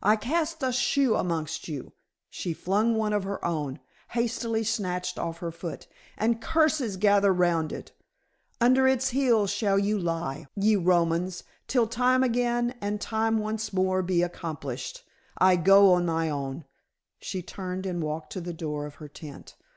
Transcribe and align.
I 0.00 0.14
cast 0.14 0.62
a 0.62 0.70
shoe 0.72 1.16
amongst 1.16 1.66
you," 1.66 1.92
she 2.30 2.52
flung 2.52 2.94
one 2.94 3.12
of 3.12 3.24
her 3.24 3.44
own, 3.44 3.80
hastily 4.10 4.62
snatched 4.62 5.18
off 5.18 5.38
her 5.38 5.50
foot 5.50 5.88
"and 6.16 6.40
curses 6.40 6.96
gather 6.96 7.32
round 7.34 7.72
it. 7.72 7.90
Under 8.60 8.86
its 8.86 9.08
heels 9.08 9.50
shall 9.50 9.76
you 9.76 9.98
lie, 9.98 10.46
ye 10.54 10.76
Romans, 10.76 11.42
till 11.66 11.88
time 11.88 12.22
again 12.22 12.76
and 12.80 13.00
time 13.00 13.38
once 13.38 13.72
more 13.72 14.02
be 14.02 14.22
accomplished. 14.22 15.02
I 15.36 15.56
go 15.56 15.92
on 15.94 16.06
my 16.06 16.30
own," 16.30 16.64
she 17.18 17.42
turned 17.42 17.86
and 17.86 18.00
walked 18.00 18.32
to 18.34 18.40
the 18.40 18.54
door 18.54 18.86
of 18.86 18.94
her 19.02 19.08
tent. 19.08 19.56